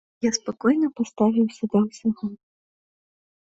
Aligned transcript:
Я 0.25 0.29
спакойна 0.37 0.89
паставіўся 1.01 1.63
да 1.77 1.85
ўсяго. 1.87 2.25